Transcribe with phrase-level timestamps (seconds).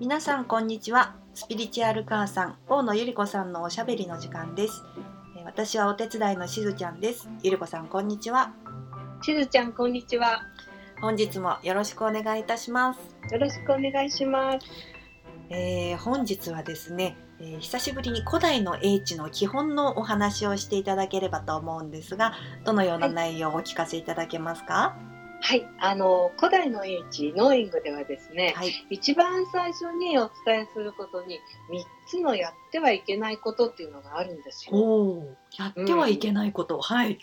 [0.00, 1.16] 皆さんこんにちは。
[1.34, 4.84] スピリチュアル母さん大野ゆり子さんのおしゃべりの時間です。
[5.36, 7.28] えー私はお手伝いのしずちゃんです。
[7.42, 8.52] ゆり子さんこんにちは。
[9.22, 10.42] しずちゃん、こんにちは。
[11.00, 13.00] 本日もよろしくお願いいたします、
[13.32, 14.66] よろしくお願いします。
[15.50, 22.34] えー本日はですね、えー久しぶりに古代の英知の基本のお話をしていただければと思うんですが
[22.64, 24.74] どのような内容をお聞かせいただけますか？
[24.74, 25.07] はい、
[25.80, 28.72] あの古代の英知ノーイングではですね、はい。
[28.90, 35.36] 一番最初にお伝えすることに三つのやってはいけないことっていうのがあるんですよ。
[35.58, 37.18] やってはいけないこと、はい。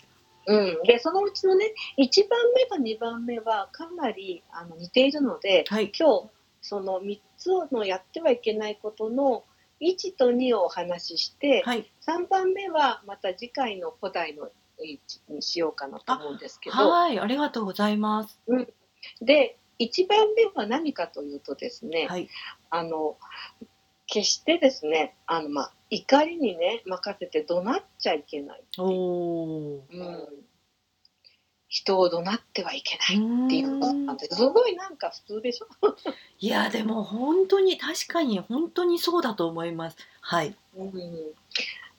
[0.48, 5.92] うん、でそのうちのね一番目と二番目はかなりあの似ているので、はい。
[5.96, 6.30] 今日
[6.62, 9.44] その三つのやってはいけないことの
[9.80, 11.90] 1と2をお話しして、はい。
[12.06, 14.48] 3番目はまた次回の古代の
[15.28, 16.76] にしようかなと思うんですけど。
[16.76, 18.40] はいありがとうございます。
[19.20, 22.28] で1番目は何かというとですね、はい。
[22.70, 23.16] あの
[24.06, 30.28] 決してですねあの、まあ、怒りにね任せて怒鳴っちゃいけない、おおうん、
[31.68, 34.36] 人を怒鳴ってはいけないっていうことなんです。
[34.36, 35.66] すごいなんか普通でしょ、
[36.38, 39.96] いやでも本当に確かに本当にそうだと思います。
[40.20, 40.56] はい。
[40.76, 40.92] うん、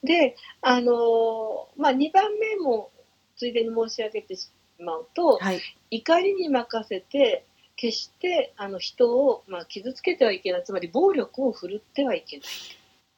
[0.07, 2.89] であの、まあ、2番目も
[3.35, 5.61] ついでに申し上げてしまうと、はい。
[5.91, 10.63] 怒りに任せて決してあの人を、まあ、傷つけてはいけない。
[10.63, 12.47] つまり暴力を振るってはいけない。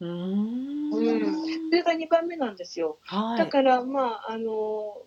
[0.02, 0.94] うーん。
[0.94, 1.36] うん。
[1.36, 2.98] それが2番目なんですよ。
[3.06, 3.38] はい。
[3.38, 4.98] だから、まあ、あの、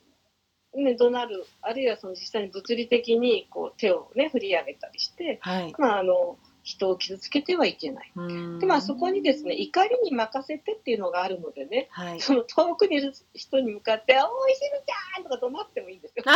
[0.75, 5.75] ね、怒鳴る、あるいはその実際に物理的にこう手をね、振り上げたりして、はい。
[5.79, 8.13] まあ、あの、人を傷つけてはいけない。
[8.61, 12.21] で、まあ、そこにですね、怒りに任せてっていうのがあるのでね、はい。
[12.21, 16.25] その遠くにいる人に向かって、おい、しずちゃんとか怒鳴ってもいいんですよ。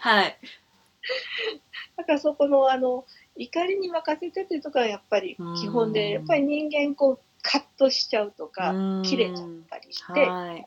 [0.00, 0.38] はい。
[1.96, 3.04] だからそこの、あの、
[3.36, 8.72] 怒りに任せてっていうところはやっぱり基本で、やっぱり人間こう、カッとしちゃうとか、
[9.04, 10.66] 切れちゃったりして、はい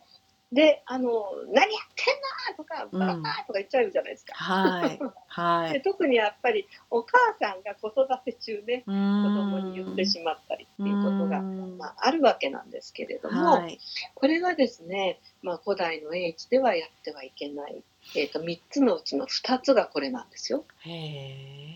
[0.52, 2.98] で、あの、何やってんのとか、うん。
[3.22, 4.34] バカとか言っちゃうじゃないですか。
[4.34, 4.98] はい。
[5.26, 5.72] はい。
[5.72, 13.78] で特にやっぱりお母さんが子育て中ね、子子供に言ってしまったりっていうことが、まあ、あるわけなんですけれども、はい。
[14.14, 17.82] これがですね、まあ、古代の英知ではやってはいけない、
[18.14, 20.64] えー、と3つのうちの2つがこれなんですよ。
[20.80, 21.66] へえ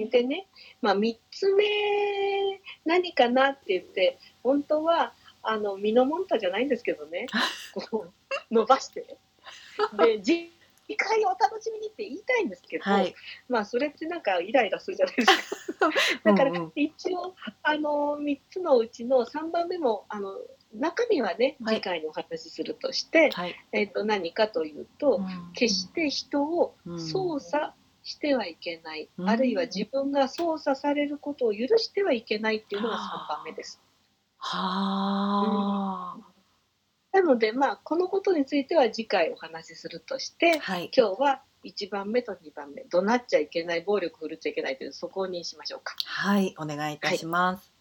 [0.00, 0.46] えーでね、
[0.80, 1.64] まあ、3つ目
[2.84, 5.12] 何かなって言って本当は
[5.44, 7.26] あの身のもんたじゃないんですけどね。
[7.90, 9.16] こう伸ばして。
[9.96, 10.20] で
[10.86, 13.14] 次回お楽しみにって言いたいんですけど、はい。
[13.48, 15.90] まあそれってなんかイライラするじゃないですか。
[16.24, 16.72] だからうんうん。
[16.74, 20.38] 一応あの3つのうちの3番目もあの
[20.74, 21.76] 中身はねはい。
[21.76, 23.54] 次回にお話しするとして、はい。
[23.72, 25.20] えー、と何かというと、
[25.54, 27.72] 決して人を操作
[28.02, 32.98] してはいけない、うんあるいは自分が操作されることを許してはいけないっていうのが3
[33.36, 33.80] 番目です。
[34.46, 36.18] は
[37.12, 40.90] なのでまあこのことについては次回お話しするとしてあはい。
[40.94, 45.94] 今日は1番目と2番目怒鳴っちゃいけない暴力振るっちゃいけないというそこにしましょうか。
[46.04, 47.72] はいお願いいたします。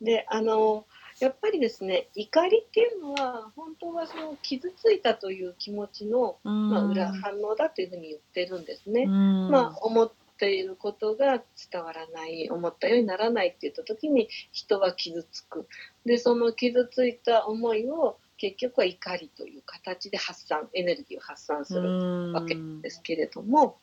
[0.00, 0.84] であの
[1.20, 9.06] やっぱりですね怒りっていうのは本当はその傷ついたという気持ちの、まあ、裏反応だというふうに言ってるんですね。
[9.06, 15.66] まあ、思っていることが伝わらない思ったようにならないって言った時に人は傷つく。
[16.04, 23.78] でその傷ついた思いを結局は怒りという形で発散エネルギーを発散するわけですけれども。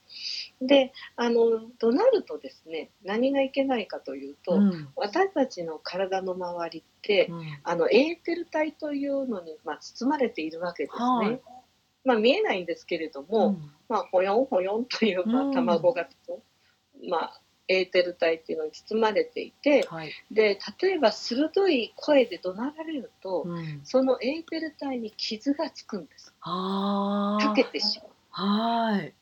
[0.62, 4.90] であの怒鳴るとですね何がいけないかというと、うん。
[4.96, 7.60] 私たちの体の周りってうん。
[7.64, 11.42] あのエーテル体というのに、まあ、包まれているわけですね。
[12.04, 13.72] はいまあ、見えないんですけれども、うん。
[13.88, 15.52] まあ、ほよんほよんという、まうん。
[15.52, 16.08] あ、卵が、
[17.10, 20.12] まあ、エーテル体っていうのに包まれていてはい。
[20.30, 23.82] で例えば鋭い声で怒鳴られると、うん。
[23.84, 26.34] そのエーテル体に傷がつくんです。
[26.40, 28.12] はあかけてしまう。
[28.32, 29.14] はい。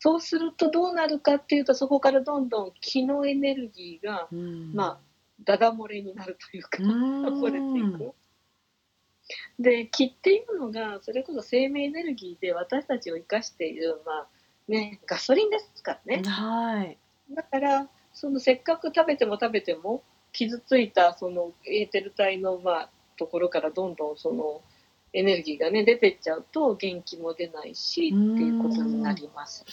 [0.00, 4.28] そうするとどうなるかっていうとそこからどんどん気のエネルギーが、
[4.72, 4.98] まあ、
[5.44, 7.36] ダダ漏れになるというか、うん。
[7.36, 8.14] 溢れていく。
[9.58, 14.26] で気っていうのがそれこそ生命エネルギーで私たちを生かしている、まあ
[14.68, 16.22] ね、ガソリンですからね。
[16.24, 16.96] はい
[17.34, 20.02] だからそのせっかく食べても食べても
[20.32, 24.62] 傷ついたそのエーテル体のまあところからどんどんその
[25.12, 29.64] エネルギーがね出てっちゃうと元気も出ないしっていうことになります。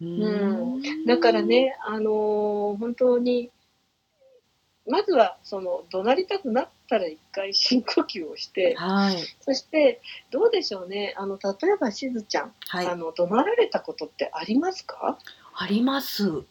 [0.00, 3.50] うんだからね、あのー本当に
[4.86, 9.16] まずはその怒鳴りたくなったら一回深呼吸をしてはい。
[9.40, 10.00] そして
[10.30, 11.14] どうでしょうね。
[11.16, 12.86] あの例えばしずちゃん、はい。
[12.86, 15.18] あの怒鳴られたことってありますか？
[15.56, 16.42] あります。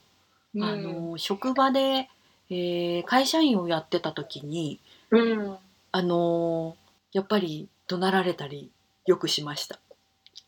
[0.60, 2.10] あの職場で、
[2.50, 5.58] えー、会社員をやってた時に、うん、
[5.92, 6.78] あの
[7.12, 8.72] やっぱり怒鳴られたり
[9.06, 9.80] よくしました。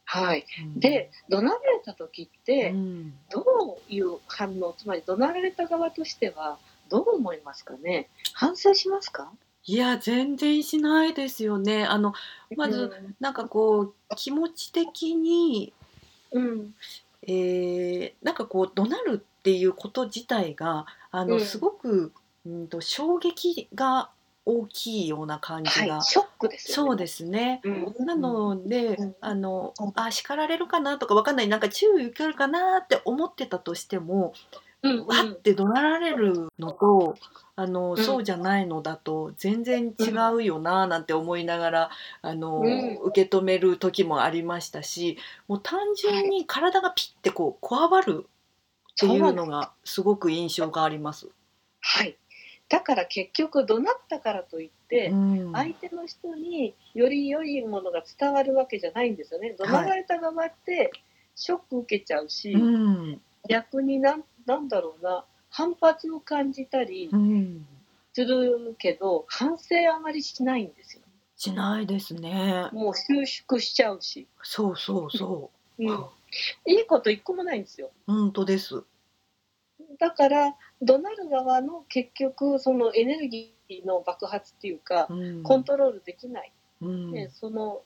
[0.06, 2.74] はい、うん、で怒鳴られた時って、
[3.32, 3.42] ど
[3.90, 4.76] ういう反応？
[4.78, 6.60] つまり怒鳴られた側としては
[6.90, 8.08] どう思いますかね？
[8.34, 9.32] 反省しますか？
[9.68, 11.86] いや全然しないですよね。
[11.86, 12.14] あの
[12.56, 15.74] まず、なんかこう気持ち的に、
[16.32, 16.76] うん、
[17.24, 22.12] えー、なんかこう怒鳴るっていうこと自体があの、うん、すごく、
[22.46, 24.10] うんと衝撃が
[24.46, 31.48] 大きいような感じが、はい、ショックです、ね、そうですね、うん、なので、うん、あのあ叱られるかなとかわかんない。
[31.48, 34.34] なんか注意受けるかなって思ってたとしても、
[34.90, 37.18] うん、わって怒鳴られるのと
[37.56, 41.90] あの、うん、そうじゃないのだと全然違うよななんて思いながら
[42.22, 42.62] あの、
[43.06, 45.18] 受け止める時もありましたし
[45.48, 48.28] もう単純に体がピッてこうこわばる
[48.96, 51.28] っていうのがすごく印象があります。
[51.82, 52.18] はい。
[52.70, 55.12] だから結局怒鳴ったからといって、
[55.54, 59.56] 相手の人により良いものが伝わるわけじゃないんですよね。
[59.60, 60.92] 怒鳴られた側って
[61.36, 67.10] ショック受けちゃうし、うん、逆になんなんだろうな反発を感じたり
[68.14, 71.02] するけど、うん、反省あまりしないんですよ。
[71.38, 72.70] しないですね。
[72.72, 74.28] もう収縮しちゃうし。
[74.42, 75.84] そうそうそう。
[75.84, 76.06] うん、
[76.66, 77.92] いいこと一個もないんですよ。
[78.08, 78.84] 本当です。
[80.00, 86.52] だから怒鳴る側の結局そのエネルギーの爆発っていうか、うん、コントロールできない、
[86.82, 87.82] うん、ね、その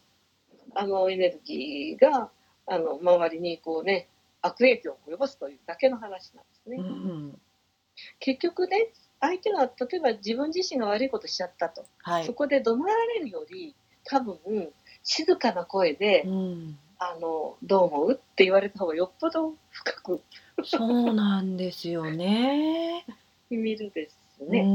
[0.75, 2.29] あのエネルギーが
[2.67, 4.07] あの周りにこうね
[4.41, 6.77] 悪影響を及ぼすというだけの話なんですね。
[6.77, 7.39] うん、
[8.19, 8.89] 結局ね
[9.19, 13.75] 相手が例えば自分自身が悪いことしちゃったと、はい、そこで怒鳴られるより
[14.05, 14.37] 多分
[15.03, 16.25] 静かな声で、
[16.97, 20.21] あのどう思うって言われた方がよっぽど深く
[20.63, 23.05] そうなんですよね。
[23.49, 24.65] 見るですね。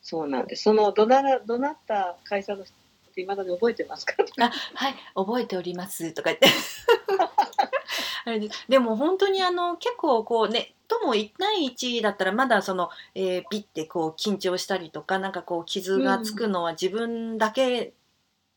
[0.00, 0.62] そうなんです。
[0.64, 4.14] その怒鳴ら怒鳴った会社の人って今まで覚えてますか？
[4.38, 6.48] あ、はい覚えておりますとか言って。
[8.24, 17.92] あれででも本当にあの結構こうねとも1対1だったらまだその、えー、ピッてこう緊張したりとかなんかこう傷がつくのは自分だけ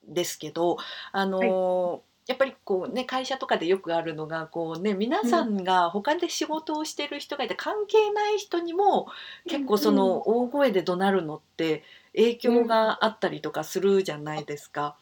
[0.07, 0.77] ですけど、
[1.11, 9.07] あのーはいやっぱりこうね会社とかでよくあるのがこうね皆さんが他で仕事をしてる人がいて関係ない人にも
[9.47, 14.97] 結構その大声で怒鳴るのって影響があったりとかするじゃないですか。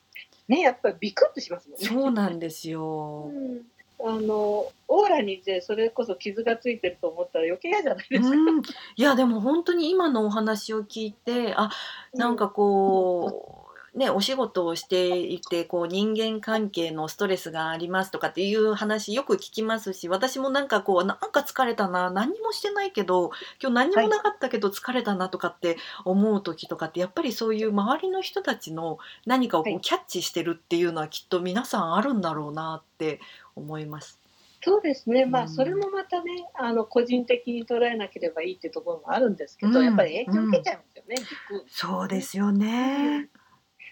[0.48, 1.88] ねやっぱりビクッとしますもんね。
[1.88, 3.32] そうなんですよ。
[3.34, 3.62] うん
[4.04, 8.30] あのオーラにでそれこそ傷がついてると思ったら余計嫌じゃないですか。
[8.30, 11.72] うん、いやでも本当に今のお話を聞いてあ
[12.14, 13.66] なんかこ
[13.96, 23.32] う、ね、お仕事をしていてこう人間関係のストレスがありますとかっていう話よく聞きますし私もなんかこうなんか疲れたな何もしてないけど
[23.62, 33.22] 今日何もなかったけど疲れたなとかって思う時とかってやっぱりそういう周りの人たちの何かをこうキャッチしてるっていうのはきっと皆さんあるんだろうなって
[33.56, 34.20] 思います。
[34.62, 41.16] そうですね、まあ、それもまたね、あの個人的に捉えなければいいっていうところもあるんですけど、うん、やっぱり影響受けちゃうんですよね、
[41.52, 43.30] うん、そうですよね。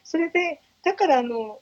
[0.03, 1.59] それでだからあの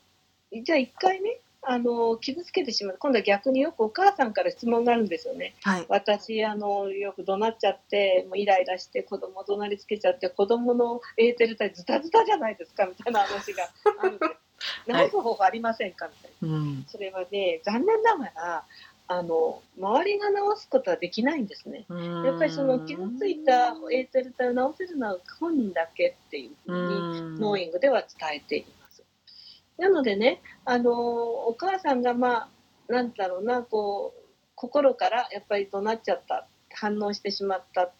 [0.63, 2.98] じゃあ一回ねあの傷つけてしまう。
[2.98, 5.53] 今度は逆によくお母さんから質問があるんですよね。
[5.62, 13.70] はい、私あのよく怒鳴っちゃってもうイライラして子供怒鳴りつけちゃって子供のエーテル体ズタズタじゃないですかみたいな話が
[14.01, 14.25] あるんで
[14.88, 16.08] 直す方法ありませんか？
[16.08, 18.63] みたいな、うん、それはね残念ながら
[19.08, 21.86] あの周りが治すことはできないんですね。
[21.89, 29.03] やっぱりその傷ついたエーテル体を治せるのは本人だけっていうふうにノーイングでは伝えています。
[29.77, 32.50] なのでねあのお母さんがまあ
[32.88, 34.22] なんだろうなこう
[34.56, 37.91] 心からやっぱり怒鳴っちゃった反応してしまった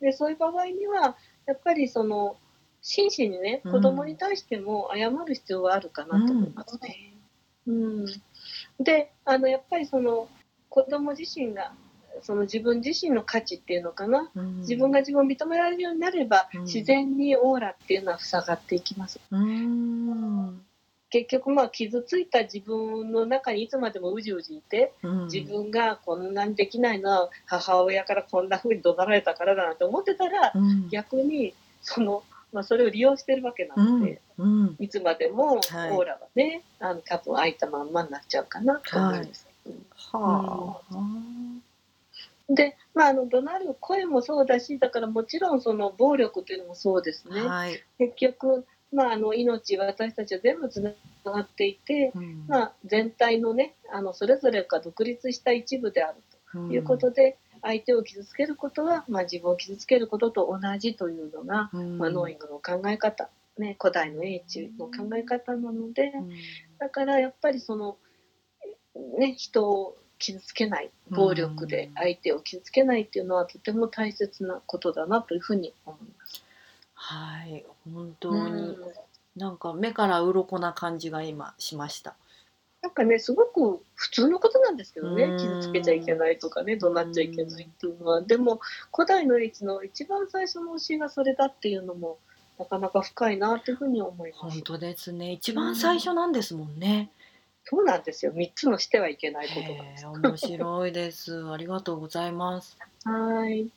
[0.00, 2.36] でそういう場合にはやっぱりその
[2.82, 7.14] 真摯にね子供に対しても謝る必要はあるかなと思いますね。
[7.66, 8.06] うん、
[8.78, 10.28] であのやっぱりその
[10.68, 11.72] 子供自身が
[12.22, 19.20] その自分自身の価値っていうのかな、うん、自分が自分を認められるようになれば、うん、自然にオーラっていうのは塞がっていきます。
[19.30, 20.60] うん、
[21.10, 24.92] 結局まあ傷ついた自分の中にいつまでもうじうじいて、
[25.32, 30.52] 自分がこんなにできないのは母親からこんな風に怒鳴られたからだなって思ってたら、
[30.90, 32.22] 逆にその、
[32.52, 34.20] まあ、それを利用してるわけなので、
[34.78, 39.46] いつまでもオーラはね、はい、あの多分開いたまんまになっちゃうかなと思います。
[42.48, 47.42] で、まあ、あの怒鳴る声もそうだしだからもちろんその暴力というのもそうですね。
[47.42, 50.92] はい、結局まあ、あの命私たちは全部つな
[51.24, 56.16] がっていて、うん、まあ、全体のねあのそれぞれが独立した一部である
[56.52, 66.30] ということで、相手を傷つけることは、まあ、自分を傷つけることと同じというのが、うん、まあ、ノーイングの考え方、ね、古代の英知の考え方なので、うん、
[66.78, 67.96] だからやっぱりその、
[69.18, 76.44] ね、人を傷つけない暴力で相手を傷つけないっていうのはとても大切なことだなというふうに思います。
[76.94, 78.76] はい本当に、
[79.34, 82.14] なんか目から鱗な感じが今しました。
[82.82, 88.60] なんかねすごく普通のことなんですけどね傷つけちゃいけないとかね怒鳴っちゃいけないっていうのはでも
[88.92, 92.18] 古代の英知の一番最初の教えがそれだっていうのも
[92.58, 94.42] なかなか深いなっていうふうに思います。
[94.42, 97.10] 本当ですね一番最初なんですもんね。
[97.64, 100.30] そうなんですよ三つのしてはいけないことが。
[100.30, 101.44] 面白いです。
[101.52, 102.78] ありがとうございます。
[103.04, 103.70] はい。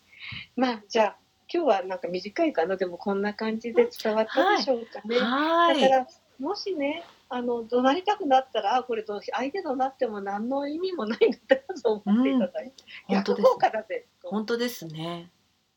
[0.55, 1.17] まあじゃあ
[1.53, 5.19] 今日はなんか短いかなでもこんな感じで伝わったでしょうかね。
[5.19, 6.07] はい、だから
[6.39, 15.31] もしねあの怒鳴りたくなったらこれどう相手怒鳴っても何の意味もないんだって思っていただいて、うん、逆効果だぜ本当ですね、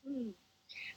[0.06, 0.32] うん、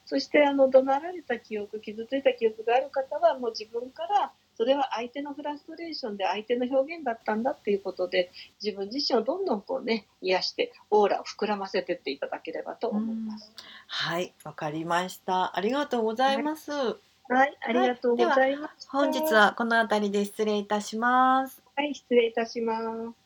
[0.04, 8.30] そしてあの怒鳴られた記憶傷ついた記憶がある方はもう自分からそれは相手のフラストレーションで相手の表現だったんだっていうことで
[8.62, 13.52] 自分自身をどんどんこうね癒してオーラを膨らませてっていただければと思います。
[13.86, 15.56] はいわかりました。
[15.56, 16.72] ありがとうございます。
[16.72, 18.88] はいはい、ありがとうございます。
[18.90, 21.62] 本日はこの辺りで失礼いたします。
[21.76, 22.74] はい、失礼いたしま
[23.12, 23.19] す。